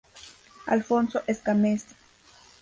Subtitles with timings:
[0.65, 1.85] Alfonso Escámez.